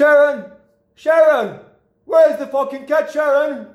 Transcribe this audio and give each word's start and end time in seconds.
Sharon! 0.00 0.44
Sharon! 0.94 1.58
Where's 2.06 2.38
the 2.38 2.46
fucking 2.46 2.86
cat, 2.86 3.12
Sharon? 3.12 3.66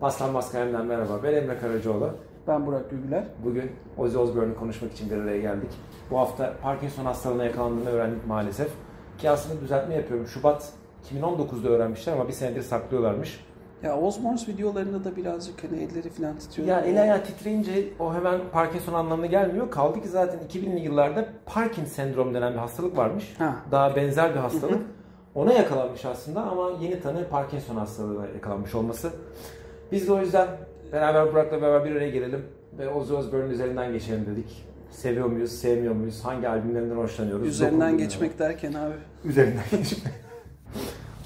Paslan 0.00 0.32
Maskayem'den 0.32 0.86
merhaba. 0.86 1.22
Ben 1.22 1.34
Emre 1.34 1.58
Karacaoğlu. 1.58 2.14
Ben 2.48 2.66
Burak 2.66 2.90
Gülgüler. 2.90 3.24
Bugün 3.44 3.72
Ozzy 3.98 4.18
Osbourne'u 4.18 4.56
konuşmak 4.56 4.92
için 4.92 5.10
bir 5.10 5.16
araya 5.16 5.40
geldik. 5.40 5.70
Bu 6.10 6.18
hafta 6.18 6.54
Parkinson 6.62 7.04
hastalığına 7.04 7.44
yakalandığını 7.44 7.90
öğrendik 7.90 8.26
maalesef. 8.26 8.70
Ki 9.18 9.30
aslında 9.30 9.60
düzeltme 9.60 9.94
yapıyorum. 9.94 10.26
Şubat 10.26 10.72
2019'da 11.12 11.68
öğrenmişler 11.68 12.12
ama 12.12 12.28
bir 12.28 12.32
senedir 12.32 12.62
saklıyorlarmış. 12.62 13.44
Ya 13.82 13.98
Osborns 13.98 14.48
videolarında 14.48 15.04
da 15.04 15.16
birazcık 15.16 15.64
hani 15.64 15.82
elleri 15.82 16.10
falan 16.10 16.38
titriyor. 16.38 16.68
Ya 16.68 16.80
el 16.80 17.02
ayağı 17.02 17.24
titreyince 17.24 17.84
o 17.98 18.14
hemen 18.14 18.40
Parkinson 18.52 18.94
anlamına 18.94 19.26
gelmiyor. 19.26 19.70
Kaldı 19.70 20.02
ki 20.02 20.08
zaten 20.08 20.40
2000'li 20.48 20.80
yıllarda 20.80 21.28
Parkin 21.46 21.84
sendrom 21.84 22.34
denen 22.34 22.52
bir 22.52 22.58
hastalık 22.58 22.96
varmış. 22.96 23.34
Ha. 23.38 23.56
Daha 23.70 23.96
benzer 23.96 24.30
bir 24.34 24.38
hastalık. 24.40 24.78
Ona 25.34 25.52
yakalanmış 25.52 26.04
aslında 26.04 26.42
ama 26.42 26.70
yeni 26.80 27.00
tanı 27.00 27.28
Parkinson 27.28 27.76
hastalığına 27.76 28.26
yakalanmış 28.26 28.74
olması. 28.74 29.10
Biz 29.92 30.08
de 30.08 30.12
o 30.12 30.20
yüzden 30.20 30.48
beraber 30.92 31.32
Burak'la 31.32 31.62
beraber 31.62 31.90
bir 31.90 31.96
araya 31.96 32.10
gelelim 32.10 32.44
ve 32.78 32.88
Ozzy 32.88 33.14
Osbourne'un 33.14 33.50
üzerinden 33.50 33.92
geçelim 33.92 34.26
dedik. 34.26 34.66
Seviyor 34.90 35.26
muyuz, 35.26 35.52
sevmiyor 35.52 35.94
muyuz, 35.94 36.24
hangi 36.24 36.48
albümlerinden 36.48 36.96
hoşlanıyoruz? 36.96 37.48
Üzerinden 37.48 37.98
geçmek 37.98 38.38
derken 38.38 38.72
abi. 38.72 38.94
Üzerinden 39.24 39.64
geçmek. 39.70 40.14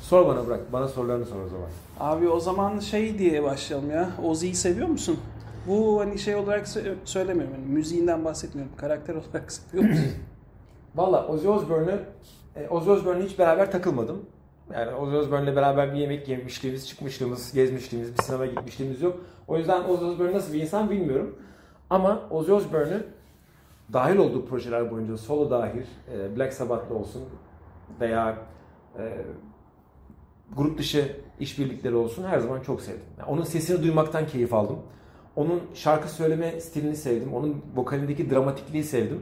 Sor 0.07 0.27
bana 0.27 0.47
Burak, 0.47 0.73
bana 0.73 0.89
sorularını 0.89 1.27
sor 1.27 1.37
o 1.37 1.49
zaman. 1.49 1.69
Abi 2.01 2.29
o 2.29 2.41
zaman 2.41 2.79
şey 2.79 3.19
diye 3.19 3.43
başlayalım 3.43 3.91
ya. 3.91 4.11
Ozzy'yi 4.25 4.55
seviyor 4.55 4.89
musun? 4.89 5.19
Bu 5.69 6.01
hani 6.01 6.19
şey 6.19 6.35
olarak 6.35 6.67
sö- 6.67 6.95
söylemiyorum. 7.05 7.55
Hani 7.55 7.67
müziğinden 7.67 8.25
bahsetmiyorum. 8.25 8.73
Karakter 8.77 9.15
olarak 9.31 9.53
seviyor 9.53 9.91
musun? 9.91 10.07
Valla 10.95 11.27
Ozzy 11.27 11.49
Osbourne'u 11.49 11.99
e, 12.57 12.69
Ozzy 12.69 12.91
Osbourne'la 12.91 13.25
hiç 13.25 13.39
beraber 13.39 13.73
takılmadım. 13.73 14.25
Yani 14.73 14.95
Ozzy 14.95 15.17
Osbourne'le 15.17 15.57
beraber 15.57 15.95
bir 15.95 15.99
yemek 15.99 16.29
yemişliğimiz, 16.29 16.89
çıkmışlığımız, 16.89 17.53
gezmişliğimiz, 17.53 18.19
bir 18.19 18.23
sinema 18.23 18.47
gitmişliğimiz 18.47 19.03
yok. 19.03 19.17
O 19.49 19.57
yüzden 19.57 19.85
Ozzy 19.85 20.05
Osbourne 20.05 20.33
nasıl 20.33 20.53
bir 20.53 20.63
insan 20.63 20.91
bilmiyorum. 20.91 21.39
Ama 21.91 22.23
Ozzy 22.31 22.53
Osbourne'u 22.53 23.01
dahil 23.93 24.17
olduğu 24.17 24.47
projeler 24.47 24.91
boyunca 24.91 25.17
solo 25.17 25.51
dahil, 25.51 25.83
e, 26.13 26.37
Black 26.37 26.53
Sabbath'la 26.53 26.95
olsun 26.95 27.23
veya 28.01 28.37
e, 28.99 29.25
grup 30.57 30.79
dışı 30.79 31.17
işbirlikleri 31.41 31.95
olsun 31.95 32.25
her 32.25 32.39
zaman 32.39 32.61
çok 32.61 32.81
sevdim. 32.81 33.03
Yani 33.19 33.29
onun 33.31 33.45
sesini 33.45 33.83
duymaktan 33.83 34.27
keyif 34.27 34.55
aldım. 34.55 34.79
Onun 35.37 35.63
şarkı 35.75 36.09
söyleme 36.09 36.61
stilini 36.61 36.97
sevdim. 36.97 37.35
Onun 37.35 37.63
vokalindeki 37.77 38.31
dramatikliği 38.31 38.85
sevdim. 38.85 39.21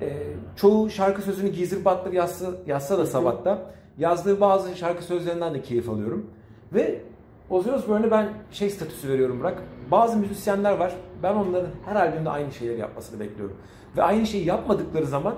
Ee, 0.00 0.22
çoğu 0.56 0.90
şarkı 0.90 1.22
sözünü 1.22 1.48
Geezer 1.48 1.84
Butler 1.84 2.12
yazsa, 2.12 2.46
yazsa 2.66 2.98
da 2.98 3.06
Sabbath'ta 3.06 3.72
yazdığı 3.98 4.40
bazı 4.40 4.76
şarkı 4.76 5.04
sözlerinden 5.04 5.54
de 5.54 5.62
keyif 5.62 5.88
alıyorum. 5.88 6.30
Ve 6.72 7.02
Ozzy 7.50 7.70
Osbourne'e 7.70 8.10
ben 8.10 8.28
şey 8.50 8.70
statüsü 8.70 9.08
veriyorum 9.08 9.40
bırak. 9.40 9.62
Bazı 9.90 10.16
müzisyenler 10.16 10.72
var. 10.72 10.94
Ben 11.22 11.34
onların 11.34 11.70
her 11.84 11.96
albümde 11.96 12.30
aynı 12.30 12.52
şeyleri 12.52 12.78
yapmasını 12.78 13.20
bekliyorum. 13.20 13.56
Ve 13.96 14.02
aynı 14.02 14.26
şeyi 14.26 14.46
yapmadıkları 14.46 15.06
zaman 15.06 15.34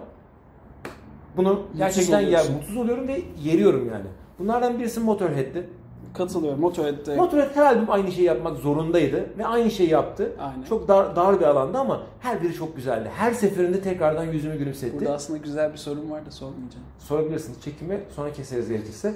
bunu 1.36 1.62
gerçekten 1.76 2.20
ya, 2.20 2.26
oluyorsun. 2.26 2.54
mutsuz 2.54 2.76
oluyorum 2.76 3.08
ve 3.08 3.22
yeriyorum 3.42 3.88
yani. 3.92 4.06
Bunlardan 4.38 4.78
birisi 4.78 5.00
Motorhead'di. 5.00 5.66
Katılıyorum. 6.14 6.60
Motorhead'de 6.60 7.16
Motorhead 7.16 7.56
her 7.56 7.66
albüm 7.66 7.90
aynı 7.90 8.12
şeyi 8.12 8.24
yapmak 8.26 8.56
zorundaydı 8.58 9.26
ve 9.38 9.46
aynı 9.46 9.70
şeyi 9.70 9.90
yaptı. 9.90 10.32
Aynen. 10.40 10.62
Çok 10.62 10.88
dar, 10.88 11.16
dar 11.16 11.40
bir 11.40 11.44
alanda 11.44 11.78
ama 11.78 12.02
her 12.20 12.42
biri 12.42 12.54
çok 12.54 12.76
güzeldi. 12.76 13.10
Her 13.14 13.32
seferinde 13.32 13.80
tekrardan 13.80 14.24
yüzümü 14.24 14.58
gülümsetti. 14.58 14.96
burada 15.00 15.14
aslında 15.14 15.38
güzel 15.38 15.72
bir 15.72 15.78
sorun 15.78 16.10
var 16.10 16.26
da 16.26 16.30
sormayacağım. 16.30 16.84
Sorabilirsiniz 16.98 17.62
çekimi 17.62 18.00
sonra 18.16 18.32
keseriz 18.32 18.68
gerekirse. 18.68 19.14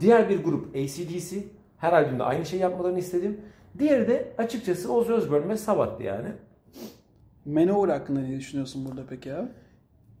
Diğer 0.00 0.28
bir 0.28 0.44
grup 0.44 0.76
ACDC. 0.76 1.36
Her 1.78 1.92
albümde 1.92 2.22
aynı 2.22 2.46
şeyi 2.46 2.62
yapmalarını 2.62 2.98
istedim. 2.98 3.40
Diğeri 3.78 4.08
de 4.08 4.32
açıkçası 4.38 4.92
Ozzy 4.92 5.12
Osbourne 5.12 5.48
ve 5.48 5.56
Sabbath'tı 5.56 6.02
yani. 6.02 6.28
Manowar 7.44 7.90
hakkında 7.90 8.20
ne 8.20 8.36
düşünüyorsun 8.36 8.86
burada 8.90 9.02
peki 9.08 9.34
abi? 9.34 9.48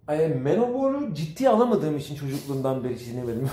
Ay, 0.08 0.34
Manowar'u 0.34 1.14
ciddiye 1.14 1.50
alamadığım 1.50 1.96
için 1.96 2.14
çocukluğumdan 2.14 2.84
beri 2.84 3.00
dinlemedim. 3.00 3.48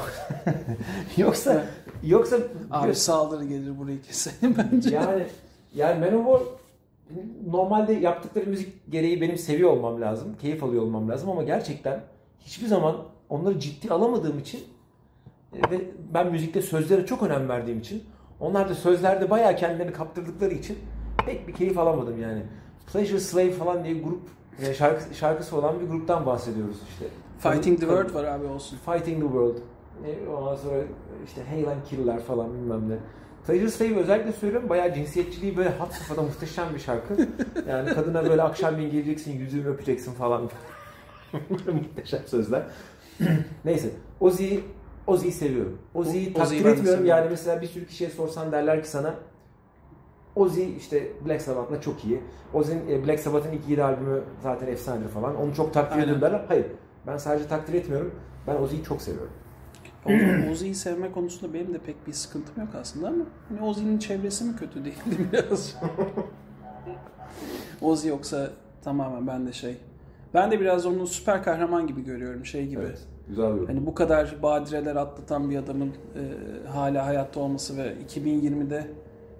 yoksa 1.17 1.65
yoksa 2.03 2.37
Abi 2.71 2.95
saldırı 2.95 3.45
gelir 3.45 3.79
burayı 3.79 4.01
keselim 4.01 4.55
bence. 4.73 4.95
yani 4.95 5.23
yani 5.75 5.99
Manowar 5.99 6.41
normalde 7.47 7.93
yaptıkları 7.93 8.45
müzik 8.45 8.91
gereği 8.91 9.21
benim 9.21 9.37
seviyor 9.37 9.69
olmam 9.69 10.01
lazım. 10.01 10.35
Keyif 10.41 10.63
alıyor 10.63 10.83
olmam 10.83 11.09
lazım 11.09 11.29
ama 11.29 11.43
gerçekten 11.43 12.03
hiçbir 12.39 12.67
zaman 12.67 12.95
onları 13.29 13.59
ciddi 13.59 13.93
alamadığım 13.93 14.39
için 14.39 14.63
e, 15.53 15.71
ve 15.71 15.81
ben 16.13 16.31
müzikte 16.31 16.61
sözlere 16.61 17.05
çok 17.05 17.23
önem 17.23 17.49
verdiğim 17.49 17.79
için 17.79 18.03
onlar 18.39 18.69
da 18.69 18.75
sözlerde 18.75 19.29
bayağı 19.29 19.55
kendilerini 19.55 19.93
kaptırdıkları 19.93 20.53
için 20.53 20.77
pek 21.25 21.47
bir 21.47 21.53
keyif 21.53 21.77
alamadım 21.77 22.21
yani. 22.21 22.41
Pleasure 22.93 23.19
Slave 23.19 23.51
falan 23.51 23.83
diye 23.83 23.93
grup 23.93 24.21
e, 24.61 24.73
şarkı, 24.73 25.15
şarkısı 25.15 25.57
olan 25.57 25.79
bir 25.79 25.85
gruptan 25.87 26.25
bahsediyoruz 26.25 26.77
işte. 26.89 27.05
Fighting 27.39 27.79
the 27.79 27.85
World 27.85 28.13
var 28.13 28.23
abi 28.23 28.45
olsun. 28.45 28.77
Fighting 28.85 29.17
the 29.21 29.27
World. 29.27 29.57
E, 30.05 30.29
Ondan 30.29 30.55
sonra 30.55 30.75
işte 31.25 31.43
Hail 31.49 31.67
and 31.67 31.83
Kill'ler 31.89 32.19
falan 32.19 32.53
bilmem 32.53 32.89
ne. 32.89 32.95
Pleasure 33.47 33.69
Slave 33.69 33.95
özellikle 33.95 34.31
söylüyorum 34.31 34.69
bayağı 34.69 34.93
cinsiyetçiliği 34.93 35.57
böyle 35.57 35.69
hat 35.69 35.93
safhada 35.93 36.21
muhteşem 36.21 36.65
bir 36.73 36.79
şarkı. 36.79 37.13
Yani 37.69 37.93
kadına 37.93 38.29
böyle 38.29 38.41
akşamleyin 38.41 38.91
geleceksin 38.91 39.39
yüzünü 39.39 39.67
öpeceksin 39.67 40.13
falan. 40.13 40.49
Muhteşem 41.73 42.19
sözler. 42.25 42.63
Neyse 43.65 43.89
Ozzy'yi 44.19 44.63
Ozzy'yi 45.07 45.31
seviyorum. 45.33 45.77
Ozzy'yi 45.93 46.33
takdir 46.33 46.65
etmiyorum. 46.65 47.05
Yani 47.05 47.27
mesela 47.29 47.61
bir 47.61 47.67
sürü 47.67 47.87
kişiye 47.87 48.09
sorsan 48.09 48.51
derler 48.51 48.83
ki 48.83 48.89
sana 48.89 49.13
Ozzy 50.35 50.75
işte 50.77 51.07
Black 51.25 51.41
Sabbath'la 51.41 51.81
çok 51.81 52.05
iyi. 52.05 52.21
Ozzy'nin 52.53 52.89
e, 52.89 53.07
Black 53.07 53.19
Sabbath'ın 53.19 53.51
ilk 53.51 53.69
7 53.69 53.83
albümü 53.83 54.21
zaten 54.43 54.67
efsanedir 54.67 55.07
falan. 55.09 55.35
Onu 55.35 55.55
çok 55.55 55.73
takdir 55.73 55.99
ediyorum 56.03 56.21
derler. 56.21 56.45
Hayır. 56.47 56.65
Ben 57.07 57.17
sadece 57.17 57.47
takdir 57.47 57.73
etmiyorum. 57.73 58.15
Ben 58.47 58.55
Ozzy'yi 58.55 58.83
çok 58.83 59.01
seviyorum. 59.01 59.31
Oz- 60.05 60.51
Ozzy'yi 60.51 60.75
sevme 60.75 61.11
konusunda 61.11 61.53
benim 61.53 61.73
de 61.73 61.77
pek 61.77 62.07
bir 62.07 62.13
sıkıntım 62.13 62.53
yok 62.63 62.75
aslında 62.81 63.07
ama 63.07 63.25
hani 63.49 63.61
Ozzy'nin 63.61 63.97
çevresi 63.97 64.43
mi 64.43 64.55
kötü 64.55 64.85
değildi 64.85 65.27
biraz? 65.33 65.75
Ozzy 67.81 68.07
yoksa 68.07 68.49
tamamen 68.83 69.27
ben 69.27 69.47
de 69.47 69.53
şey. 69.53 69.77
Ben 70.33 70.51
de 70.51 70.59
biraz 70.59 70.85
onu 70.85 71.07
süper 71.07 71.43
kahraman 71.43 71.87
gibi 71.87 72.03
görüyorum 72.03 72.45
şey 72.45 72.67
gibi. 72.67 72.81
Güzel 73.27 73.61
bir 73.61 73.67
Hani 73.67 73.85
bu 73.85 73.95
kadar 73.95 74.35
badireler 74.43 74.95
atlatan 74.95 75.49
bir 75.49 75.57
adamın 75.57 75.87
e, 75.89 76.21
hala 76.67 77.05
hayatta 77.05 77.39
olması 77.39 77.77
ve 77.77 77.93
2020'de 78.15 78.87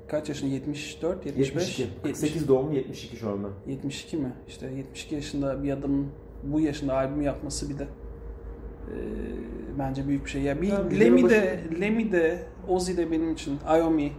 kaç 0.07 0.29
yaşında? 0.29 0.51
74, 0.51 1.25
75? 1.25 1.79
72. 1.79 1.81
70. 1.81 2.19
48 2.21 2.47
doğumlu 2.47 2.73
72 2.75 3.17
şu 3.17 3.29
anda. 3.29 3.47
72 3.67 4.17
mi? 4.17 4.33
İşte 4.47 4.65
72 4.77 5.15
yaşında 5.15 5.63
bir 5.63 5.71
adamın 5.71 6.07
bu 6.43 6.59
yaşında 6.59 6.93
albüm 6.93 7.21
yapması 7.21 7.69
bir 7.69 7.79
de 7.79 7.83
e, 7.83 8.95
bence 9.79 10.07
büyük 10.07 10.25
bir 10.25 10.29
şey. 10.29 10.41
Ya 10.41 10.61
bir 10.61 10.69
Tabii, 10.69 10.99
Lemmy 10.99 11.29
de 11.29 11.59
Lemmy 11.81 12.11
de 12.11 12.43
Ozzy 12.67 12.97
de 12.97 13.11
benim 13.11 13.31
için 13.33 13.59
Iommi 13.77 14.11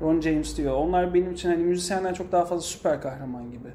Ron 0.00 0.20
James 0.20 0.56
diyor. 0.56 0.74
Onlar 0.74 1.14
benim 1.14 1.32
için 1.32 1.48
hani 1.48 1.64
müzisyenler 1.64 2.14
çok 2.14 2.32
daha 2.32 2.44
fazla 2.44 2.62
süper 2.62 3.00
kahraman 3.02 3.50
gibi. 3.50 3.68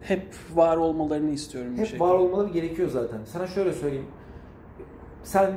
Hep 0.00 0.26
var 0.54 0.76
olmalarını 0.76 1.30
istiyorum 1.30 1.72
bir 1.72 1.78
Hep 1.78 1.86
şekilde. 1.86 2.04
var 2.04 2.14
olmaları 2.14 2.48
gerekiyor 2.48 2.88
zaten. 2.88 3.18
Sana 3.24 3.46
şöyle 3.46 3.72
söyleyeyim. 3.72 4.06
Sen 5.22 5.52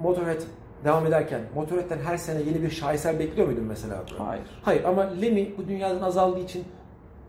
Motorhead 0.00 0.40
devam 0.84 1.06
ederken 1.06 1.40
Motorhead'den 1.54 1.98
her 1.98 2.16
sene 2.16 2.38
yeni 2.42 2.62
bir 2.62 2.70
şaheser 2.70 3.18
bekliyor 3.18 3.46
muydun 3.48 3.64
mesela? 3.64 4.04
Hayır. 4.18 4.44
Hayır 4.62 4.84
ama 4.84 5.02
Lemmy 5.02 5.54
bu 5.58 5.68
dünyadan 5.68 6.02
azaldığı 6.02 6.40
için 6.40 6.64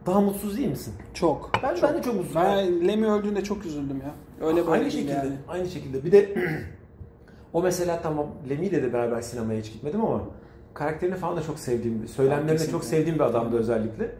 daha 0.06 0.22
mutsuz 0.22 0.58
değil 0.58 0.69
misin? 0.69 0.94
Çok. 1.14 1.52
Ben, 1.64 1.75
çok. 1.75 1.90
ben 1.90 1.97
de 1.97 2.02
çok 2.02 2.16
mutsuzum. 2.16 2.41
Ben 2.41 2.88
Lemmy 2.88 3.08
öldüğünde 3.08 3.44
çok 3.44 3.66
üzüldüm 3.66 4.02
ya. 4.02 4.14
Öyle 4.47 4.58
böyle 4.58 4.72
aynı 4.72 4.91
şekilde, 4.91 5.11
yani. 5.11 5.32
aynı 5.47 5.67
şekilde. 5.70 6.03
Bir 6.05 6.11
de 6.11 6.35
o 7.53 7.61
mesela 7.61 8.00
tamam 8.03 8.28
Lemmy 8.50 8.66
ile 8.66 8.84
de 8.84 8.94
beraber 8.94 9.22
sinemaya 9.22 9.59
hiç 9.59 9.73
gitmedim 9.73 10.06
ama 10.06 10.22
karakterini 10.73 11.16
falan 11.16 11.38
da 11.38 11.44
çok 11.44 11.59
sevdiğim, 11.59 12.08
söylemlerini 12.08 12.59
de 12.59 12.72
çok 12.72 12.84
sevdiğim 12.84 13.16
bir 13.16 13.23
adamdı 13.23 13.58
özellikle. 13.58 14.16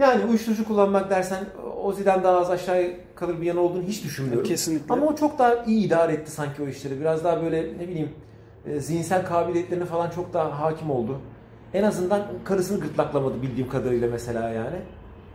Yani 0.00 0.24
uyuşturucu 0.24 0.68
kullanmak 0.68 1.10
dersen 1.10 1.44
Ozzy'den 1.82 2.22
daha 2.24 2.38
az 2.38 2.50
aşağı 2.50 2.84
kalır 3.14 3.40
bir 3.40 3.46
yanı 3.46 3.60
olduğunu 3.60 3.82
hiç 3.82 4.04
düşünmüyorum. 4.04 4.48
Kesinlikle. 4.48 4.94
Ama 4.94 5.06
o 5.06 5.14
çok 5.14 5.38
daha 5.38 5.64
iyi 5.64 5.86
idare 5.86 6.12
etti 6.12 6.30
sanki 6.30 6.62
o 6.62 6.66
işleri. 6.66 7.00
Biraz 7.00 7.24
daha 7.24 7.42
böyle 7.42 7.62
ne 7.78 7.88
bileyim 7.88 8.08
e, 8.66 8.80
zihinsel 8.80 9.26
kabiliyetlerine 9.26 9.84
falan 9.84 10.10
çok 10.10 10.32
daha 10.32 10.60
hakim 10.60 10.90
oldu. 10.90 11.18
En 11.74 11.82
azından 11.82 12.22
karısını 12.44 12.80
gırtlaklamadı 12.80 13.42
bildiğim 13.42 13.68
kadarıyla 13.70 14.08
mesela 14.10 14.48
yani. 14.48 14.76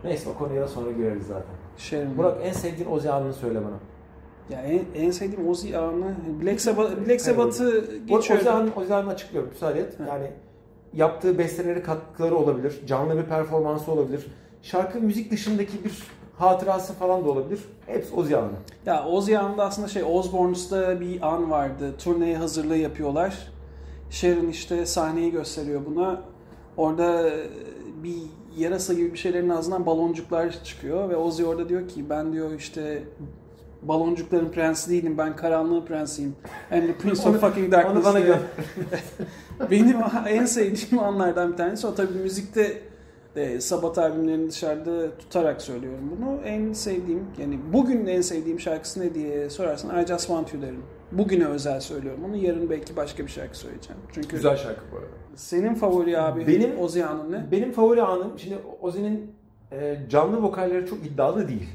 Neyse 0.04 0.28
o 0.30 0.38
konuya 0.38 0.62
da 0.62 0.68
sonra 0.68 0.92
gireriz 0.92 1.26
zaten. 1.26 1.54
Sharon. 1.76 2.18
Burak 2.18 2.38
en 2.42 2.52
sevdiğin 2.52 2.90
Ozzy 2.90 3.08
anını 3.08 3.34
söyle 3.34 3.58
bana. 3.58 3.76
Ya 4.50 4.62
en, 4.62 5.04
en 5.04 5.10
sevdiğim 5.10 5.48
Ozzy 5.48 5.76
anı 5.76 6.14
Black 6.42 6.60
Sabbath 6.60 6.90
Black 7.08 7.20
Sabbath'ı 7.20 7.64
O- 8.10 8.14
Ozzy 8.16 8.28
geçiyorum. 8.28 8.48
anını, 8.48 8.70
Ozzy 8.76 8.92
anını 8.94 9.10
açıklıyorum. 9.10 9.50
Müsaade 9.50 9.80
et. 9.80 9.96
Yani 10.08 10.30
yaptığı 10.92 11.38
besteleri 11.38 11.82
katkıları 11.82 12.36
olabilir. 12.36 12.80
Canlı 12.86 13.16
bir 13.18 13.22
performansı 13.22 13.92
olabilir. 13.92 14.26
Şarkı 14.66 15.00
müzik 15.00 15.30
dışındaki 15.30 15.84
bir 15.84 16.02
hatırası 16.38 16.92
falan 16.92 17.24
da 17.24 17.30
olabilir. 17.30 17.60
Hepsi 17.86 18.14
Ozzy 18.14 18.34
anı. 18.36 18.50
Ya 18.86 19.06
Ozzy 19.06 19.36
anında 19.36 19.64
aslında 19.64 19.88
şey 19.88 20.04
Osbourne's'ta 20.04 21.00
bir 21.00 21.34
an 21.34 21.50
vardı. 21.50 21.94
Turneye 21.98 22.36
hazırlığı 22.36 22.76
yapıyorlar. 22.76 23.52
Sharon 24.10 24.48
işte 24.48 24.86
sahneyi 24.86 25.30
gösteriyor 25.32 25.80
buna. 25.86 26.20
Orada 26.76 27.30
bir 28.02 28.16
yarasa 28.56 28.94
gibi 28.94 29.12
bir 29.12 29.18
şeylerin 29.18 29.48
ağzından 29.48 29.86
baloncuklar 29.86 30.64
çıkıyor 30.64 31.08
ve 31.08 31.16
Ozzy 31.16 31.44
orada 31.44 31.68
diyor 31.68 31.88
ki 31.88 32.10
ben 32.10 32.32
diyor 32.32 32.52
işte 32.52 33.02
baloncukların 33.82 34.48
prensi 34.48 34.90
değilim 34.90 35.18
ben 35.18 35.36
karanlığın 35.36 35.84
prensiyim. 35.84 36.36
And 36.70 36.82
the 36.82 36.92
Prince 36.92 37.28
of 37.28 37.40
fucking 37.40 37.72
Darkness. 37.72 37.96
Onu 37.96 38.04
bana 38.04 38.20
gör. 38.20 38.38
Benim 39.70 39.96
en 40.28 40.44
sevdiğim 40.44 41.04
anlardan 41.04 41.52
bir 41.52 41.56
tanesi 41.56 41.86
o 41.86 41.94
tabii 41.94 42.18
müzikte 42.18 42.82
de 43.36 43.60
Sabat 43.60 43.98
albümlerini 43.98 44.50
dışarıda 44.50 45.18
tutarak 45.18 45.62
söylüyorum 45.62 46.12
bunu. 46.16 46.40
En 46.44 46.72
sevdiğim 46.72 47.24
yani 47.40 47.58
bugün 47.72 48.06
en 48.06 48.20
sevdiğim 48.20 48.60
şarkısı 48.60 49.00
ne 49.00 49.14
diye 49.14 49.50
sorarsan 49.50 50.02
I 50.02 50.06
Just 50.06 50.26
Want 50.26 50.54
You 50.54 50.62
derim. 50.62 50.82
Bugüne 51.12 51.46
özel 51.46 51.80
söylüyorum 51.80 52.20
onu. 52.28 52.36
Yarın 52.36 52.70
belki 52.70 52.96
başka 52.96 53.22
bir 53.22 53.28
şarkı 53.28 53.58
söyleyeceğim. 53.58 54.02
Çünkü 54.12 54.28
Güzel 54.36 54.56
şarkı 54.56 54.80
bu 54.92 54.96
arada. 54.96 55.08
senin 55.34 55.74
favori 55.74 56.18
abi 56.20 56.46
Benim- 56.46 56.78
Ozzy 56.78 57.02
Anın 57.04 57.32
ne? 57.32 57.46
Benim 57.52 57.72
favori 57.72 58.02
anım 58.02 58.38
şimdi 58.38 58.58
Ozzy'nin 58.80 59.30
e, 59.72 59.96
canlı 60.08 60.42
vokalleri 60.42 60.86
çok 60.86 61.06
iddialı 61.06 61.48
değil. 61.48 61.68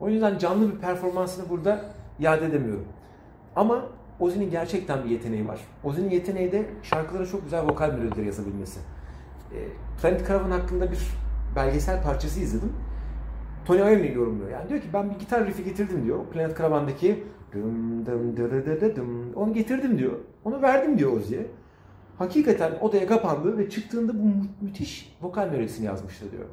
O 0.00 0.08
yüzden 0.08 0.38
canlı 0.38 0.72
bir 0.74 0.78
performansını 0.80 1.48
burada 1.50 1.80
iade 2.20 2.46
edemiyorum. 2.46 2.84
Ama 3.56 3.86
Ozzy'nin 4.20 4.50
gerçekten 4.50 5.04
bir 5.04 5.10
yeteneği 5.10 5.48
var. 5.48 5.60
Ozzy'nin 5.84 6.10
yeteneği 6.10 6.52
de 6.52 6.64
şarkılara 6.82 7.26
çok 7.26 7.44
güzel 7.44 7.66
vokal 7.68 7.92
melodileri 7.92 8.26
yazabilmesi. 8.26 8.80
E, 9.52 9.58
Planet 10.02 10.28
Caravan 10.28 10.50
hakkında 10.50 10.90
bir 10.92 10.98
belgesel 11.56 12.02
parçası 12.02 12.40
izledim. 12.40 12.72
Tony 13.64 13.78
Iommi 13.78 14.12
yorumluyor. 14.14 14.50
Yani 14.50 14.68
diyor 14.68 14.80
ki 14.80 14.88
ben 14.92 15.10
bir 15.10 15.18
gitar 15.18 15.46
riff'i 15.46 15.64
getirdim 15.64 16.04
diyor. 16.04 16.24
Planet 16.32 16.58
Caravan'daki 16.58 17.24
dım 17.52 18.06
dım 18.06 18.36
dırı 18.36 18.96
dım 18.96 19.34
onu 19.34 19.52
getirdim 19.52 19.98
diyor. 19.98 20.12
Onu 20.44 20.62
verdim 20.62 20.98
diyor 20.98 21.12
Ozzy'ye. 21.12 21.46
Hakikaten 22.18 22.72
odaya 22.80 23.06
kapandı 23.06 23.58
ve 23.58 23.70
çıktığında 23.70 24.12
bu 24.14 24.22
mü- 24.22 24.46
müthiş 24.60 25.16
vokal 25.22 25.48
melodisini 25.50 25.86
yazmıştı 25.86 26.32
diyor. 26.32 26.44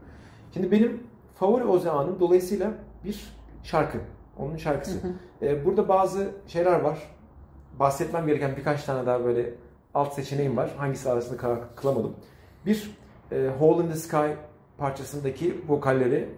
Şimdi 0.53 0.71
benim 0.71 1.03
favori 1.35 1.63
Ozzy 1.63 1.89
anım 1.89 2.19
dolayısıyla 2.19 2.71
bir 3.03 3.35
şarkı. 3.63 3.97
Onun 4.37 4.57
şarkısı. 4.57 4.97
Ee, 5.41 5.65
burada 5.65 5.87
bazı 5.87 6.27
şeyler 6.47 6.79
var. 6.79 6.97
Bahsetmem 7.79 8.27
gereken 8.27 8.55
birkaç 8.57 8.83
tane 8.83 9.05
daha 9.05 9.25
böyle 9.25 9.53
alt 9.93 10.13
seçeneğim 10.13 10.57
var. 10.57 10.73
Hangisi 10.77 11.09
arasında 11.11 11.37
karar 11.37 11.59
kılamadım. 11.75 12.13
Bir, 12.65 12.91
e, 13.31 13.49
Hole 13.59 13.85
in 13.85 13.89
the 13.89 13.95
Sky 13.95 14.33
parçasındaki 14.77 15.55
vokalleri. 15.67 16.29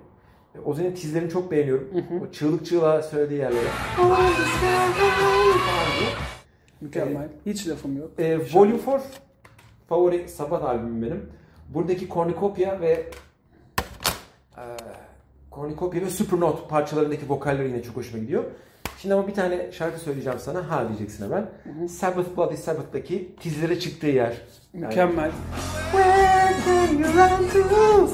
E, 0.56 0.60
Ozzy'nin 0.60 0.96
tizlerini 0.96 1.30
çok 1.30 1.52
beğeniyorum. 1.52 1.90
O 2.22 2.32
çığlık 2.32 2.66
çığlığa 2.66 3.02
söylediği 3.02 3.40
yerlere. 3.40 3.68
Mükemmel. 6.82 7.30
Hiç 7.46 7.68
lafım 7.68 7.98
yok. 7.98 8.12
E, 8.18 8.40
Volume 8.54 8.80
4 8.88 9.04
favori 9.90 10.30
Sabbath 10.30 10.66
albümüm 10.66 11.02
benim. 11.02 11.30
Buradaki 11.70 12.10
Cornucopia 12.10 12.82
ve 12.82 13.10
e, 14.58 14.64
Cornucopia 15.52 16.02
ve 16.02 16.10
Supernote 16.10 16.68
parçalarındaki 16.68 17.30
vokaller 17.30 17.66
yine 17.66 17.84
çok 17.84 17.96
hoşuma 17.96 18.24
gidiyor. 18.24 18.44
Şimdi 18.98 19.14
ama 19.16 19.28
bir 19.28 19.34
tane 19.34 19.72
şarkı 19.72 20.00
söyleyeceğim 20.00 20.40
sana. 20.40 20.70
Ha 20.70 20.88
diyeceksin 20.88 21.26
hemen. 21.26 21.50
Sabbath 21.88 22.38
Bloody 22.38 22.56
Sabbath'taki 22.58 23.36
tizlere 23.40 23.80
çıktığı 23.80 24.08
yer. 24.08 24.42
Yani- 24.74 24.86
Mükemmel. 24.86 25.32
To? 25.92 25.98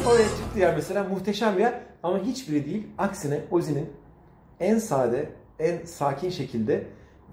Oraya 0.10 0.28
çıktığı 0.38 0.60
yer 0.60 0.76
mesela 0.76 1.04
muhteşem 1.04 1.56
bir 1.58 1.62
yer. 1.62 1.74
Ama 2.04 2.20
hiçbiri 2.20 2.66
değil. 2.66 2.88
Aksine 2.98 3.40
Ozzy'nin 3.52 3.90
en 4.60 4.78
sade, 4.78 5.30
en 5.60 5.86
sakin 5.86 6.30
şekilde 6.30 6.84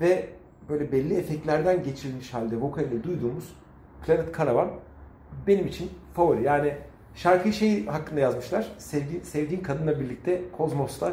ve 0.00 0.28
böyle 0.68 0.92
belli 0.92 1.14
efektlerden 1.14 1.82
geçirilmiş 1.82 2.34
halde 2.34 2.60
vokalini 2.60 3.04
duyduğumuz 3.04 3.44
Planet 4.06 4.36
Caravan 4.38 4.70
benim 5.46 5.66
için 5.66 5.90
favori. 6.14 6.42
Yani 6.44 6.74
şarkıyı 7.14 7.54
şey 7.54 7.86
hakkında 7.86 8.20
yazmışlar. 8.20 8.66
Sevdi, 8.78 9.20
sevdiğin 9.24 9.62
kadınla 9.62 10.00
birlikte 10.00 10.42
kozmosta 10.56 11.12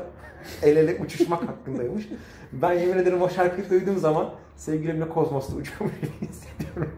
el 0.63 0.77
ele 0.77 1.01
uçuşmak 1.05 1.41
hakkındaymış. 1.47 2.09
Ben 2.51 2.73
yemin 2.73 2.97
ederim 2.97 3.21
o 3.21 3.29
şarkıyı 3.29 3.69
duyduğum 3.69 3.97
zaman 3.97 4.29
sevgilimle 4.55 5.09
kozmosta 5.09 5.55
uçuyormuş 5.55 5.94
gibi 6.01 6.29
hissediyorum. 6.29 6.91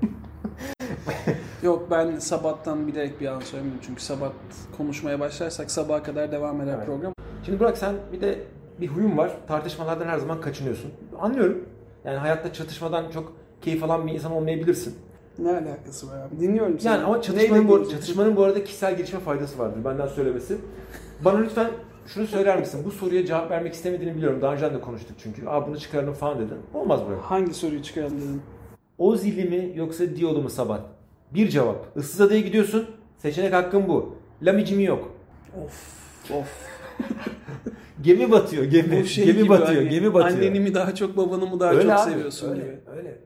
Yok 1.64 1.88
ben 1.92 2.20
Sabat'tan 2.20 2.88
bilerek 2.88 3.22
bir 3.22 3.28
an 3.28 3.40
söylemedim. 3.40 3.80
Çünkü 3.86 4.02
Sabat 4.04 4.34
konuşmaya 4.78 5.20
başlarsak 5.20 5.72
sabaha 5.72 6.04
kadar 6.04 6.32
devam 6.32 6.62
eder 6.62 6.74
Evet. 6.78 6.86
program. 6.86 7.14
Şimdi 7.46 7.60
Burak 7.60 7.78
sen 7.78 7.96
bir 8.14 8.22
de 8.22 8.40
bir 8.82 8.88
huyun 8.88 9.18
var. 9.18 9.32
Tartışmalardan 9.48 10.08
her 10.08 10.18
zaman 10.18 10.42
kaçınıyorsun. 10.42 10.92
Anlıyorum. 11.20 11.66
Yani 12.06 12.18
hayatta 12.18 12.54
çatışmadan 12.54 13.12
çok 13.12 13.34
keyif 13.62 13.84
alan 13.84 14.08
bir 14.08 14.14
insan 14.14 14.32
olmayabilirsin. 14.32 14.96
Ne 15.42 15.50
alakası 15.52 16.08
var 16.08 16.18
abi? 16.18 16.40
Dinliyorum 16.40 16.80
seni. 16.80 16.92
Yani 16.92 17.04
ama 17.04 17.14
Neyle 17.14 17.24
çatışmanın 17.24 17.68
bu, 17.68 17.90
çatışmanın 17.90 18.36
bu 18.36 18.44
arada 18.44 18.64
kişisel 18.64 18.98
gelişme 18.98 19.20
faydası 19.20 19.60
vardır 19.60 19.86
benden 19.86 20.08
söylemesi. 20.08 20.58
Bana 21.26 21.38
lütfen 21.38 21.72
şunu 22.08 22.28
söyler 22.28 22.60
misin? 22.60 22.82
Bu 22.86 22.92
soruya 22.92 23.26
cevap 23.26 23.52
vermek 23.52 23.74
istemediğini 23.74 24.16
biliyorum. 24.16 24.42
Daha 24.42 24.54
önce 24.54 24.74
de 24.74 24.82
konuştuk 24.82 25.16
çünkü. 25.24 25.48
Aa 25.48 25.68
bunu 25.68 25.80
çıkaralım 25.80 26.14
falan 26.14 26.38
dedin. 26.38 26.58
Olmaz 26.74 27.00
Burak. 27.08 27.20
Hangi 27.22 27.54
soruyu 27.54 27.84
çıkaralım 27.84 28.18
dedim. 28.18 28.42
O 28.98 29.16
zili 29.16 29.50
mi 29.50 29.72
yoksa 29.76 30.16
Diyolu 30.16 30.42
mu 30.42 30.50
Sabat? 30.50 30.82
Bir 31.34 31.50
cevap. 31.50 31.98
Issız 31.98 32.22
adaya 32.22 32.40
gidiyorsun. 32.42 32.86
Seçenek 33.18 33.54
hakkın 33.54 33.88
bu. 33.88 34.16
Lamici 34.42 34.76
mi 34.76 34.84
yok? 34.84 35.12
Of 35.66 36.00
of. 36.32 36.70
Gemi 38.02 38.32
batıyor 38.32 38.64
gemi. 38.64 39.04
Bu 39.04 39.06
şey 39.06 39.26
gemi 39.26 39.38
gibi 39.38 39.50
batıyor. 39.50 39.82
hani, 39.82 39.90
Gemi 39.90 40.14
batıyor. 40.14 40.38
Anneni 40.38 40.60
mi 40.60 40.74
daha 40.74 40.96
çok 40.96 41.18
babanı 41.18 41.48
mı 41.48 41.60
daha 41.60 41.72
öyle 41.72 41.82
çok 41.82 41.92
abi, 41.92 42.12
seviyorsun 42.12 42.50
öyle, 42.50 42.62
gibi. 42.62 42.78
Öyle. 42.98 43.18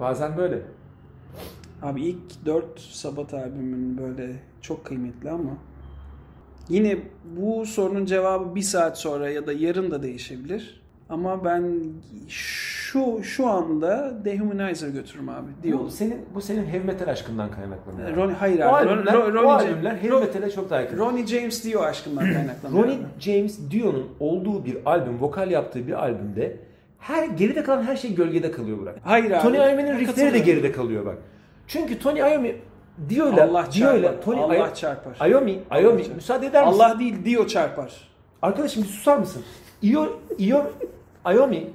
Bazen 0.00 0.36
böyle. 0.36 0.62
Abi 1.82 2.02
ilk 2.04 2.46
4 2.46 2.80
Sabat 2.80 3.34
albümün 3.34 3.98
böyle 3.98 4.32
çok 4.60 4.84
kıymetli 4.84 5.30
ama 5.30 5.50
yine 6.68 6.98
bu 7.36 7.66
sorunun 7.66 8.04
cevabı 8.04 8.54
bir 8.54 8.62
saat 8.62 8.98
sonra 8.98 9.30
ya 9.30 9.46
da 9.46 9.52
yarın 9.52 9.90
da 9.90 10.02
değişebilir. 10.02 10.80
Ama 11.08 11.44
ben 11.44 11.64
şu 12.28 13.22
şu 13.22 13.46
anda 13.46 14.12
Dehumanizer 14.24 14.88
götürürüm 14.88 15.28
abi. 15.28 15.46
Bu 15.58 15.62
Diyor. 15.62 15.88
senin 15.88 16.18
bu 16.34 16.40
senin 16.40 16.66
heavy 16.66 16.84
metal 16.84 17.08
aşkından 17.08 17.50
kaynaklanıyor. 17.50 18.16
Ronnie, 18.16 18.34
hayır 18.34 18.60
o 18.60 18.62
abi. 18.62 18.90
albümler, 18.90 19.14
Ron- 19.14 19.44
o 19.44 19.48
albümler 19.48 19.94
heavy 19.94 20.08
Ron- 20.12 20.20
metale 20.20 20.50
çok 20.50 20.70
daha 20.70 20.80
yakın. 20.80 20.98
Ronnie 20.98 21.26
James 21.26 21.64
Dio 21.64 21.80
aşkından 21.80 22.24
kaynaklanıyor. 22.34 22.84
Ronnie 22.84 22.98
James 23.20 23.58
Dio'nun 23.70 24.06
olduğu 24.20 24.64
bir 24.64 24.76
albüm, 24.84 25.20
vokal 25.20 25.50
yaptığı 25.50 25.86
bir 25.86 25.92
albümde 25.92 26.56
her 26.98 27.28
geride 27.28 27.62
kalan 27.62 27.82
her 27.82 27.96
şey 27.96 28.14
gölgede 28.14 28.50
kalıyor 28.50 28.78
Burak. 28.78 28.98
Hayır 29.04 29.30
abi. 29.30 29.42
Tony 29.42 29.56
Iommi'nin 29.56 29.98
riffleri 29.98 30.34
de 30.34 30.38
geride 30.38 30.72
kalıyor 30.72 31.06
bak. 31.06 31.18
Çünkü 31.70 31.98
Tony 31.98 32.18
Iommi 32.18 32.56
Dio'yla 33.08 33.44
Allah 33.44 33.68
Dio'yla 33.72 34.08
çarpar. 34.08 34.22
Tony 34.24 34.40
Allah 34.40 34.56
Iommi 34.56 34.74
çarpar. 34.74 35.28
Iommi, 35.30 35.50
Iommi 35.52 36.02
çarpar. 36.02 36.14
müsaade 36.14 36.46
eder 36.46 36.66
misin? 36.66 36.80
Allah 36.80 36.98
değil 36.98 37.24
Dio 37.24 37.46
çarpar. 37.46 38.08
Arkadaşım 38.42 38.82
bir 38.82 38.88
susar 38.88 39.18
mısın? 39.18 39.42
Io, 39.82 40.06
Io, 40.38 40.66
Iommi 41.26 41.70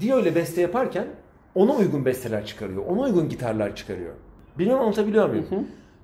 Dio 0.00 0.20
ile 0.20 0.34
beste 0.34 0.60
yaparken 0.60 1.06
ona 1.54 1.72
uygun 1.72 2.04
besteler 2.04 2.46
çıkarıyor. 2.46 2.86
Ona 2.86 3.00
uygun 3.00 3.28
gitarlar 3.28 3.76
çıkarıyor. 3.76 4.14
Bilmiyorum 4.58 4.84
anlatabiliyor 4.84 5.28
muyum? 5.28 5.46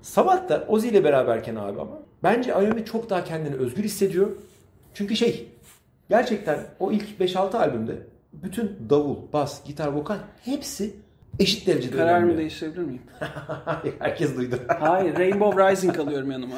Sabah 0.01 0.49
da 0.49 0.65
Ozzy 0.67 0.87
ile 0.87 1.03
beraberken 1.03 1.55
abi 1.55 1.81
ama 1.81 1.99
bence 2.23 2.51
Iommi 2.51 2.85
çok 2.85 3.09
daha 3.09 3.23
kendini 3.23 3.55
özgür 3.55 3.83
hissediyor. 3.83 4.29
Çünkü 4.93 5.15
şey 5.15 5.49
gerçekten 6.09 6.59
o 6.79 6.91
ilk 6.91 7.19
5-6 7.19 7.57
albümde 7.57 7.97
bütün 8.33 8.77
davul, 8.89 9.17
bas, 9.33 9.63
gitar, 9.65 9.87
vokal 9.87 10.17
hepsi 10.45 10.95
eşit 11.39 11.67
derecede 11.67 11.97
Kararımı 11.97 12.25
önemli. 12.25 12.37
değiştirebilir 12.37 12.81
miyim? 12.83 13.01
Herkes 13.99 14.35
duydu. 14.37 14.55
Hayır. 14.79 15.17
Rainbow 15.17 15.71
Rising 15.71 15.99
alıyorum 15.99 16.31
yanıma. 16.31 16.55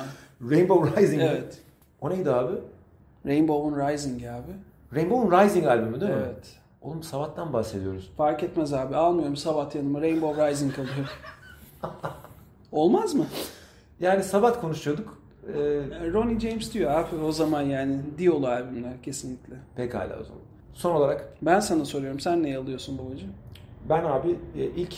Rainbow 0.52 1.02
Rising. 1.02 1.22
mi? 1.22 1.28
Evet. 1.32 1.58
O 2.02 2.10
neydi 2.10 2.32
abi? 2.32 2.56
Rainbow'un 3.26 3.90
Rising 3.90 4.24
abi. 4.24 4.52
Rainbow 4.96 5.44
Rising 5.46 5.66
albümü 5.68 6.02
değil 6.02 6.12
mi? 6.12 6.18
Evet. 6.26 6.48
Oğlum 6.82 7.04
Sabat'tan 7.04 7.54
bahsediyoruz. 7.54 8.12
Fark 8.18 8.44
etmez 8.44 8.74
abi. 8.74 8.96
Almıyorum 8.96 9.36
Sabat 9.36 9.76
yanıma. 9.76 10.02
Rainbow 10.02 10.50
Rising 10.50 10.74
alıyorum. 10.80 11.06
Olmaz 12.72 13.14
mı? 13.16 13.26
Yani 14.00 14.24
Sabat 14.24 14.62
konuşuyorduk. 14.62 15.18
Ee, 15.48 15.54
Ronnie 16.14 16.40
James 16.40 16.74
diyor 16.74 16.92
abi 16.92 17.16
o 17.16 17.32
zaman 17.32 17.62
yani. 17.62 17.98
Diolu 18.18 18.48
albümler 18.48 19.02
kesinlikle. 19.04 19.54
pekala 19.76 20.20
o 20.22 20.24
zaman. 20.24 20.42
Son 20.74 20.96
olarak 20.96 21.34
Ben 21.42 21.60
sana 21.60 21.86
soruyorum. 21.86 22.20
Sen 22.20 22.44
neyi 22.44 22.58
alıyorsun 22.58 22.98
babacığım? 22.98 23.34
Ben 23.90 24.04
abi 24.04 24.40
e, 24.58 24.64
ilk 24.64 24.94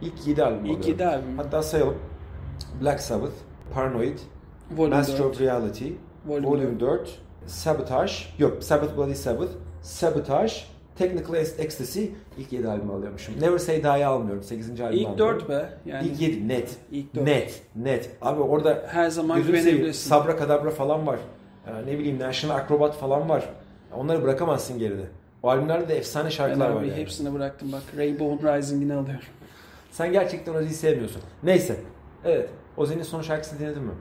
ilk 0.00 0.26
7 0.26 0.44
albüm 0.44 0.64
İlk 0.64 0.64
alıyorum. 0.64 0.88
7 0.88 1.06
albüm. 1.06 1.38
Hatta 1.38 1.62
sayalım. 1.62 1.96
Black 2.82 3.00
Sabbath, 3.00 3.32
Paranoid, 3.74 4.18
Volume 4.70 4.96
Master 4.96 5.18
4. 5.18 5.26
of 5.26 5.40
Reality, 5.40 5.88
Volume 6.26 6.46
Volume 6.46 6.80
4, 6.80 7.18
Sabotage, 7.46 8.12
yok 8.38 8.64
Sabbath 8.64 8.96
Bloody 8.96 9.14
Sabbath, 9.14 9.50
Sabotage, 9.82 10.52
Technical 10.96 11.34
Ecstasy 11.36 12.04
ilk 12.38 12.52
7 12.52 12.68
albüm 12.68 12.90
alıyormuşum. 12.90 13.34
Never 13.40 13.58
Say 13.58 13.82
Die'yi 13.82 14.06
almıyorum. 14.06 14.42
8. 14.42 14.80
albüm 14.80 14.98
İlk 14.98 15.08
alıyorum. 15.08 15.40
4 15.40 15.48
be. 15.48 15.68
Yani 15.86 16.06
İlk 16.06 16.20
7 16.20 16.48
net. 16.48 16.76
İlk 16.90 17.14
dört. 17.14 17.24
Net. 17.24 17.62
Net. 17.76 18.10
Abi 18.22 18.40
orada 18.40 18.82
her 18.86 19.10
zaman 19.10 19.42
güvenebilirsin. 19.42 20.08
Sabra 20.10 20.36
Kadabra 20.36 20.70
falan 20.70 21.06
var. 21.06 21.18
Yani 21.68 21.86
ne 21.86 21.98
bileyim 21.98 22.18
National 22.18 22.56
Acrobat 22.56 22.96
falan 22.96 23.28
var. 23.28 23.48
Onları 23.96 24.22
bırakamazsın 24.22 24.78
geride. 24.78 25.04
O 25.42 25.48
albümlerde 25.50 25.88
de 25.88 25.96
efsane 25.96 26.24
Ben 26.24 26.30
şarkılar 26.30 26.70
var 26.70 26.80
abi 26.80 26.88
yani. 26.88 27.00
hepsini 27.00 27.34
bıraktım 27.34 27.72
bak. 27.72 27.82
Rainbow 27.96 28.58
Rising'ini 28.58 28.94
alıyorum. 28.94 29.24
Sen 29.90 30.12
gerçekten 30.12 30.54
Ozzy'yi 30.54 30.74
sevmiyorsun. 30.74 31.22
Neyse. 31.42 31.76
Evet. 32.24 32.50
Ozzy'nin 32.76 33.02
son 33.02 33.22
şarkısını 33.22 33.58
dinledin 33.58 33.82
mi? 33.82 33.92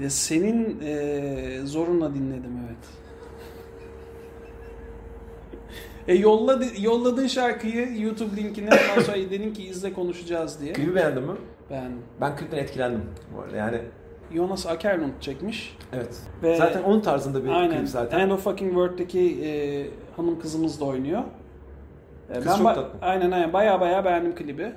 Ya 0.00 0.10
senin 0.10 0.80
eee, 0.80 1.60
zorunla 1.64 2.14
dinledim 2.14 2.50
evet. 2.66 2.76
E 6.08 6.14
yolladı, 6.14 6.64
yolladığın 6.80 7.26
şarkıyı 7.26 8.00
YouTube 8.02 8.36
linkine 8.36 8.68
ondan 8.68 9.02
sonra 9.02 9.16
dedim 9.16 9.52
ki 9.52 9.64
izle 9.68 9.92
konuşacağız 9.92 10.60
diye. 10.60 10.72
Klibi 10.72 10.94
beğendin 10.94 11.22
mi? 11.22 11.32
Ben 11.70 11.92
Ben 12.20 12.36
klipten 12.36 12.58
etkilendim. 12.58 13.02
bu 13.36 13.40
arada. 13.40 13.56
Yani 13.56 13.78
Jonas 14.34 14.66
Akerlund 14.66 15.12
çekmiş. 15.20 15.76
evet. 15.92 16.16
Ve 16.42 16.56
zaten 16.56 16.82
onun 16.82 17.00
tarzında 17.00 17.44
bir 17.44 17.48
aynen 17.48 17.78
klip 17.78 17.88
zaten. 17.88 18.18
End 18.20 18.30
of 18.30 18.44
Fucking 18.44 18.70
World'daki 18.70 19.20
eee, 19.20 19.90
hanım 20.16 20.40
kızımız 20.40 20.80
da 20.80 20.84
oynuyor. 20.84 21.22
E, 22.30 22.34
Kız 22.34 22.46
ben 22.46 22.56
çok 22.56 22.64
tatlı. 22.66 22.86
Aynen 23.02 23.30
aynen 23.30 23.52
baya 23.52 23.80
baya 23.80 24.04
beğendim 24.04 24.34
klibi. 24.34 24.72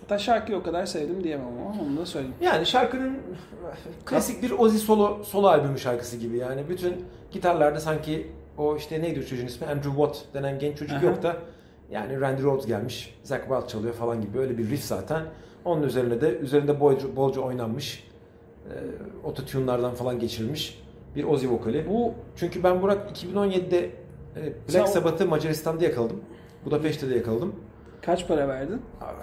Hatta 0.00 0.18
şarkıyı 0.18 0.58
o 0.58 0.62
kadar 0.62 0.86
sevdim 0.86 1.24
diyemem 1.24 1.46
ama 1.46 1.82
onu 1.82 1.96
da 1.96 2.06
söyleyeyim. 2.06 2.36
Yani 2.40 2.66
şarkının 2.66 3.18
klasik 4.04 4.42
bir 4.42 4.50
Ozzy 4.50 4.78
solo 4.78 5.24
solo 5.24 5.46
albümü 5.46 5.78
şarkısı 5.78 6.16
gibi. 6.16 6.36
Yani 6.36 6.62
bütün 6.68 6.94
gitarlarda 7.30 7.80
sanki 7.80 8.26
o 8.58 8.76
işte 8.76 9.02
neydi 9.02 9.20
o 9.20 9.22
çocuğun 9.22 9.46
ismi? 9.46 9.66
Andrew 9.66 9.90
Watt 9.90 10.18
denen 10.34 10.58
genç 10.58 10.78
çocuk 10.78 10.96
Aha. 10.96 11.06
yok 11.06 11.22
da 11.22 11.36
yani 11.90 12.20
Randy 12.20 12.42
Rhoads 12.42 12.66
gelmiş, 12.66 13.14
Zach 13.22 13.40
Wild 13.40 13.66
çalıyor 13.68 13.94
falan 13.94 14.20
gibi 14.20 14.38
öyle 14.38 14.58
bir 14.58 14.70
riff 14.70 14.84
zaten. 14.84 15.22
Onun 15.64 15.82
üzerine 15.82 16.20
de 16.20 16.38
üzerinde 16.38 16.80
bolca, 16.80 17.16
bolca 17.16 17.40
oynanmış. 17.40 18.04
E, 18.68 18.74
ototune'lardan 19.24 19.94
falan 19.94 20.18
geçirilmiş 20.18 20.82
bir 21.16 21.24
Ozzy 21.24 21.48
vokali. 21.48 21.86
Bu 21.90 22.14
Çünkü 22.36 22.62
ben 22.62 22.82
Burak 22.82 23.10
2017'de 23.10 23.78
e, 23.84 23.90
Sen 24.66 24.80
Black 24.80 24.88
o- 24.88 24.92
Sabbath'ı 24.92 25.26
Macaristan'da 25.26 25.84
yakaladım. 25.84 26.20
Budapeşte 26.64 27.10
de 27.10 27.14
yakaladım. 27.14 27.54
kaç 28.02 28.28
para 28.28 28.48
verdin? 28.48 28.82
Ah, 29.00 29.14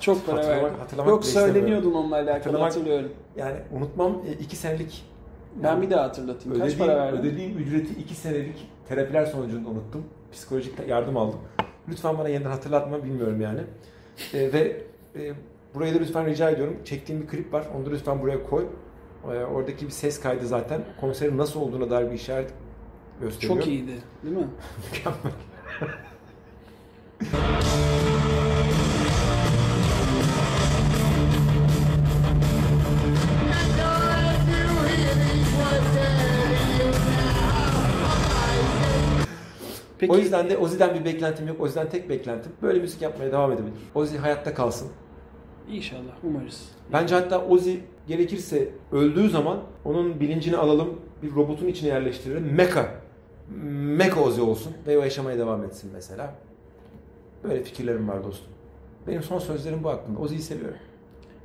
Çok 0.00 0.26
para 0.26 0.36
Hatırlamak- 0.38 0.64
verdin. 0.64 0.78
hatırlamak 0.78 1.10
Yok 1.10 1.24
söyleniyordun 1.24 1.92
onunla 1.92 2.14
alakalı 2.16 2.32
Hatırlamak- 2.34 2.66
hatırlıyorum. 2.70 3.12
Yani 3.36 3.56
unutmam 3.72 4.22
2 4.40 4.56
senelik 4.56 5.04
Ben 5.62 5.82
bir 5.82 5.90
daha 5.90 6.02
hatırlatayım. 6.04 6.58
Kaç 6.58 6.78
para 6.78 6.96
verdin? 6.96 7.18
ödediğim 7.18 7.58
ücreti 7.58 8.00
2 8.00 8.14
senelik 8.14 8.68
terapiler 8.88 9.26
sonucunda 9.26 9.68
unuttum. 9.68 10.04
Psikolojik 10.32 10.74
yardım 10.88 11.16
aldım. 11.16 11.38
Lütfen 11.88 12.18
bana 12.18 12.28
yeniden 12.28 12.50
hatırlatma 12.50 13.04
bilmiyorum 13.04 13.40
yani. 13.40 13.60
E, 14.34 14.52
ve 14.52 14.82
e, 15.16 15.32
burayı 15.76 15.94
da 15.94 15.98
lütfen 15.98 16.26
rica 16.26 16.50
ediyorum. 16.50 16.76
Çektiğim 16.84 17.22
bir 17.22 17.26
klip 17.26 17.52
var. 17.52 17.66
Onu 17.76 17.86
da 17.86 17.90
lütfen 17.90 18.22
buraya 18.22 18.42
koy. 18.42 18.66
E, 19.24 19.28
oradaki 19.28 19.86
bir 19.86 19.90
ses 19.90 20.20
kaydı 20.20 20.46
zaten 20.46 20.80
konserin 21.00 21.38
nasıl 21.38 21.60
olduğuna 21.60 21.90
dair 21.90 22.10
bir 22.10 22.14
işaret 22.14 22.50
gösteriyor. 23.20 23.58
Çok 23.58 23.66
iyiydi, 23.66 23.92
değil 24.22 24.36
mi? 24.36 24.48
Mükemmel. 24.92 25.32
Peki 39.98 40.12
O 40.12 40.16
yüzden 40.16 40.50
de 40.50 40.58
Ozzy'den 40.58 40.94
bir 40.94 41.04
beklentim 41.04 41.48
yok. 41.48 41.60
Ozzy'den 41.60 41.88
tek 41.88 42.08
beklentim 42.10 42.52
böyle 42.62 42.78
müzik 42.78 43.02
yapmaya 43.02 43.32
devam 43.32 43.52
edebilir. 43.52 43.74
Ozzy 43.94 44.16
hayatta 44.16 44.54
kalsın. 44.54 44.88
İnşallah 45.72 46.12
umarız. 46.24 46.68
Bence 46.92 47.14
hatta 47.14 47.44
Ozzy 47.44 47.74
gerekirse 48.08 48.68
öldüğü 48.92 49.28
zaman 49.30 49.58
onun 49.84 50.20
bilincini 50.20 50.56
alalım, 50.56 51.00
bir 51.22 51.34
robotun 51.34 51.66
içine 51.66 51.88
yerleştirelim. 51.88 52.54
Mecha. 52.54 52.86
Mecha 53.72 54.20
Ozzy 54.20 54.40
olsun 54.40 54.72
ve 54.86 54.98
o 54.98 55.02
yaşamaya 55.02 55.38
devam 55.38 55.64
etsin 55.64 55.90
mesela. 55.94 56.34
Böyle 57.44 57.62
fikirlerim 57.64 58.08
var 58.08 58.24
dostum. 58.24 58.52
Benim 59.06 59.22
son 59.22 59.38
sözlerim 59.38 59.84
bu 59.84 59.88
hakkında. 59.88 60.18
Ozzy'yi 60.20 60.40
seviyorum. 60.40 60.76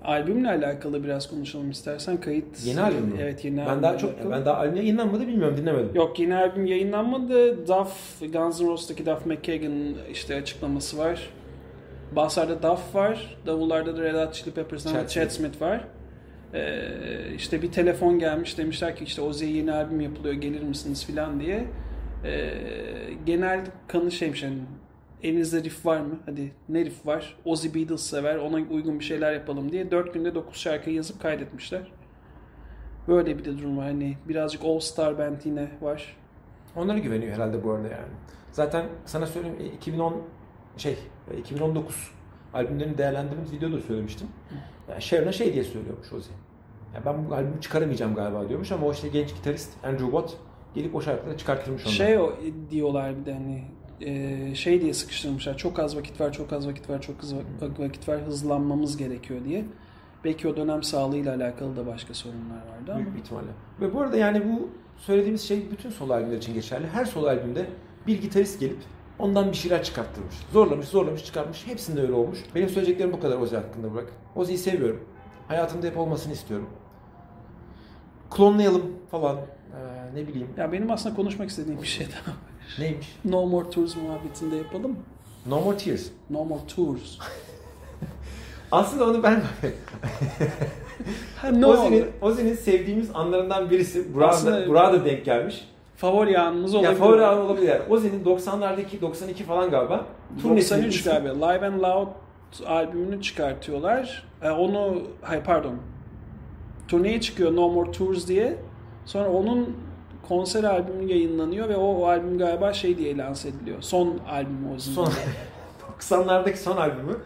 Albümle 0.04 0.50
alakalı 0.50 1.04
biraz 1.04 1.30
konuşalım 1.30 1.72
istersen. 1.72 2.18
Kayıt 2.22 2.66
Yeni 2.66 2.82
albüm 2.82 3.06
mü? 3.06 3.16
Evet, 3.20 3.46
yeni 3.46 3.58
Ben 3.58 3.84
daha 3.84 3.98
çok 3.98 4.10
alakalı. 4.10 4.32
ben 4.32 4.46
daha 4.46 4.58
albüm 4.58 4.76
yayınlanmadı 4.76 5.28
bilmiyorum 5.28 5.58
dinlemedim. 5.58 5.90
Yok 5.96 6.20
yeni 6.20 6.36
albüm 6.36 6.66
yayınlanmadı. 6.66 7.68
Duff, 7.68 8.20
Guns 8.34 8.62
N' 8.62 8.68
Roses'taki 8.68 9.06
Duff 9.06 9.26
McKagan 9.26 9.74
işte 10.12 10.36
açıklaması 10.36 10.98
var. 10.98 11.30
Basslarda 12.12 12.64
Duff 12.64 12.96
var. 12.96 13.38
Davullarda 13.46 13.98
da 13.98 14.02
Red 14.02 14.16
Hot 14.16 14.34
Chili 14.34 14.52
Peppers'dan 14.52 14.94
Chad 14.94 15.08
Chad, 15.08 15.30
Smith 15.30 15.62
var. 15.62 15.88
Ee, 16.54 17.34
işte 17.36 17.62
bir 17.62 17.72
telefon 17.72 18.20
gelmiş 18.20 18.58
demişler 18.58 18.96
ki 18.96 19.04
işte 19.04 19.22
Ozzy'ye 19.22 19.52
yeni 19.52 19.72
albüm 19.72 20.02
yapılıyor 20.02 20.34
gelir 20.34 20.64
misiniz 20.64 21.06
filan 21.06 21.40
diye. 21.40 21.66
Ee, 22.26 22.54
genel 23.26 23.66
kanı 23.88 24.12
şeymiş 24.12 24.44
hani 24.44 24.58
elinizde 25.24 25.64
riff 25.64 25.86
var 25.86 26.00
mı? 26.00 26.20
Hadi 26.26 26.52
ne 26.70 26.86
riff 26.86 27.06
var? 27.08 27.38
Ozzy 27.46 27.68
Beatles 27.76 28.02
sever 28.02 28.36
ona 28.36 28.56
uygun 28.56 29.00
bir 29.00 29.04
şeyler 29.04 29.34
yapalım 29.34 29.72
diye 29.72 29.92
4 29.92 30.14
günde 30.14 30.36
9 30.36 30.58
şarkıyı 30.58 30.96
yazıp 30.96 31.22
kaydetmişler. 31.22 31.92
Böyle 33.08 33.38
bir 33.38 33.46
de 33.46 33.58
durum 33.58 33.78
var. 33.78 33.86
Hani 33.86 34.18
birazcık 34.30 34.66
All 34.66 34.80
Star 34.80 35.18
Band 35.18 35.38
yine 35.46 35.68
var. 35.82 36.18
Onlara 36.76 36.98
güveniyor 36.98 37.34
herhalde 37.34 37.64
bu 37.64 37.72
arada 37.72 37.88
yani. 37.88 38.12
Zaten 38.52 38.86
sana 39.06 39.26
söyleyeyim 39.26 39.58
e, 39.62 39.66
2010 39.66 40.22
şey 40.78 40.98
e, 41.32 41.38
2019 41.38 42.12
albümlerini 42.54 42.98
değerlendirdiğimiz 42.98 43.54
videoda 43.54 43.80
söylemiştim. 43.80 44.28
Yani 44.90 45.02
Sharon'a 45.02 45.32
şey 45.32 45.54
diye 45.54 45.64
söylüyormuş 45.64 46.14
Ozzy. 46.14 46.32
Ya 46.96 47.02
ben 47.06 47.30
bu 47.30 47.34
albümü 47.36 47.62
çıkaramayacağım 47.62 48.16
galiba 48.16 48.50
diyormuş 48.50 48.72
ama 48.72 48.86
o 48.88 48.92
işte 48.92 49.08
genç 49.08 49.36
gitarist 49.36 49.72
Andrew 49.86 50.06
Watt 50.06 50.34
gelip 50.76 50.96
o 50.96 51.02
şarkıları 51.02 51.38
çıkarttırmış 51.38 51.82
ondan. 51.86 51.96
Şey 51.96 52.18
o 52.18 52.34
diyorlar 52.72 53.20
bir 53.20 53.26
de 53.26 53.34
hani 53.34 53.64
e, 54.02 54.56
şey 54.56 54.82
diye 54.82 54.94
sıkıştırmışlar. 54.94 55.58
Çok 55.58 55.80
az 55.80 55.98
vakit 55.98 56.22
var, 56.22 56.34
çok 56.34 56.54
az 56.54 56.68
vakit 56.68 56.90
var, 56.90 57.02
çok 57.02 57.16
az 57.24 57.34
va- 57.34 57.80
vakit 57.80 58.10
var. 58.10 58.22
Hızlanmamız 58.22 58.98
gerekiyor 58.98 59.40
diye. 59.46 59.66
Belki 60.24 60.48
o 60.48 60.56
dönem 60.58 60.84
sağlığıyla 60.84 61.36
alakalı 61.36 61.76
da 61.76 61.88
başka 61.88 62.14
sorunlar 62.14 62.58
vardı 62.58 62.92
ama. 62.92 62.98
Büyük 62.98 63.14
bir 63.16 63.20
ihtimalle. 63.20 63.48
Ve 63.82 63.94
bu 63.94 64.02
arada 64.02 64.18
yani 64.18 64.42
bu 64.50 64.70
söylediğimiz 64.98 65.42
şey 65.42 65.72
bütün 65.72 65.90
solo 65.90 66.14
albümler 66.14 66.38
için 66.38 66.54
geçerli. 66.54 66.88
Her 66.88 67.06
solo 67.06 67.28
albümde 67.28 67.66
bir 68.08 68.22
gitarist 68.22 68.60
gelip 68.60 68.78
ondan 69.22 69.52
bir 69.52 69.58
şeyler 69.58 69.84
çıkarttırmış. 69.84 70.36
Zorlamış, 70.54 70.88
zorlamış, 70.88 71.26
çıkartmış. 71.26 71.68
Hepsinde 71.68 72.02
öyle 72.02 72.14
olmuş. 72.14 72.40
Benim 72.56 72.70
söyleyeceklerim 72.70 73.14
bu 73.14 73.20
kadar 73.20 73.38
Ozzy 73.38 73.56
hakkında 73.56 73.94
bırak. 73.94 74.08
Ozzy'yi 74.36 74.58
seviyorum. 74.58 75.02
Hayatımda 75.48 75.88
hep 75.88 75.98
olmasını 75.98 76.34
istiyorum. 76.34 76.70
Klonlayalım 78.32 78.84
falan. 79.12 79.38
Ee, 79.38 80.16
ne 80.16 80.28
bileyim. 80.28 80.48
Ya 80.58 80.72
benim 80.72 80.92
aslında 80.92 81.16
konuşmak 81.16 81.50
istediğim 81.50 81.82
bir 81.82 81.88
şey 81.88 82.08
daha. 82.08 82.36
Neymiş? 82.80 83.16
No 83.26 83.46
More 83.46 83.70
Tours 83.70 83.96
muhabbetinde 83.96 84.56
yapalım 84.56 84.92
mı? 84.92 84.98
No 85.46 85.62
More 85.62 85.78
Tears. 85.78 86.08
No 86.30 86.46
More 86.46 86.68
Tours. 86.76 87.18
Aslında 88.72 89.06
onu 89.10 89.24
ben 89.24 89.44
Ha, 91.42 91.50
oldu? 91.68 92.08
Ozzy'nin 92.22 92.56
sevdiğimiz 92.56 93.10
anlarından 93.14 93.70
birisi. 93.70 94.14
Burak'a 94.14 94.46
da, 94.46 94.94
da 94.94 95.06
denk 95.06 95.26
gelmiş. 95.26 95.68
Favori 96.02 96.40
anımız 96.40 96.76
olabilir. 96.76 96.92
Ya 96.92 96.98
favori 96.98 97.26
an 97.26 97.38
olabilir. 97.40 97.82
Ozzy'nin 97.90 98.24
90'lardaki 98.24 99.02
92 99.02 99.44
falan 99.44 99.70
galiba. 99.72 100.06
turnesinin 100.42 100.80
93 100.84 100.96
ismi- 100.96 101.10
galiba. 101.10 101.48
Live 101.48 101.68
and 101.68 101.82
Loud 101.82 102.08
albümünü 102.66 103.22
çıkartıyorlar. 103.22 104.28
E, 104.42 104.50
onu, 104.50 105.02
hayır 105.22 105.44
pardon. 105.44 105.76
Turneye 106.88 107.22
çıkıyor 107.22 107.56
No 107.56 107.70
More 107.70 107.92
Tours 107.92 108.28
diye. 108.28 108.58
Sonra 109.06 109.30
onun 109.30 109.78
konser 110.28 110.64
albümü 110.64 111.12
yayınlanıyor 111.12 111.70
ve 111.70 111.76
o, 111.78 111.96
o 111.96 112.06
albüm 112.06 112.38
galiba 112.38 112.74
şey 112.74 112.98
diye 112.98 113.18
lanse 113.18 113.50
ediliyor. 113.50 113.82
Son 113.82 114.20
albümü 114.32 114.76
o 114.76 114.80
zaman. 114.80 115.10
Son 116.00 116.20
90'lardaki 116.26 116.58
son 116.58 116.78
albümü 116.78 117.18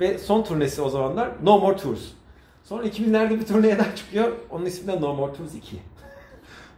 ve 0.00 0.18
son 0.18 0.42
turnesi 0.42 0.82
o 0.82 0.88
zamanlar 0.88 1.30
No 1.42 1.58
More 1.58 1.76
Tours. 1.76 2.00
Sonra 2.64 2.86
2000'lerde 2.86 3.40
bir 3.40 3.46
turneye 3.46 3.78
daha 3.78 3.94
çıkıyor. 3.96 4.32
Onun 4.50 4.64
ismi 4.66 4.92
de 4.92 5.00
No 5.00 5.14
More 5.14 5.32
Tours 5.32 5.54
2. 5.54 5.76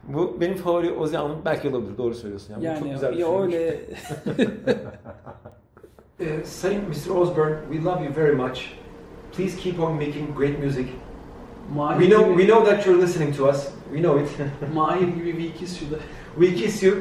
Bu 0.09 0.37
benim 0.41 0.57
favori 0.57 0.93
Ozzy 0.93 1.17
anım 1.17 1.39
belki 1.45 1.69
olabilir. 1.69 1.99
Doğru 1.99 2.15
söylüyorsun. 2.15 2.53
Yani, 2.53 2.65
Yani 2.65 2.79
çok 2.79 2.91
güzel 2.91 3.13
bir 3.13 3.17
ya 3.17 3.43
öyle 3.43 3.81
Ee, 6.21 6.45
Sayın 6.45 6.83
Mr. 6.89 7.11
Osborne, 7.17 7.57
we 7.73 7.85
love 7.85 8.05
you 8.05 8.17
very 8.17 8.37
much. 8.37 8.61
Please 9.37 9.57
keep 9.59 9.81
on 9.81 9.93
making 9.93 10.39
great 10.39 10.59
music. 10.65 10.87
Mahir 11.75 12.01
We 12.01 12.15
know, 12.15 12.33
gibi, 12.33 12.43
we 12.43 12.53
know 12.53 12.71
that 12.71 12.87
you're 12.87 13.03
listening 13.03 13.37
to 13.37 13.49
us. 13.49 13.69
We 13.93 14.03
know 14.03 14.23
it. 14.23 14.31
Mahir 14.75 15.09
gibi 15.09 15.39
bir 15.39 15.45
ikiz 15.45 15.79
şurada. 15.79 15.97
we 16.39 16.55
kiss 16.55 16.83
you. 16.83 16.95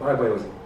Bye 0.00 0.18
bye 0.20 0.32
Ozzy. 0.32 0.57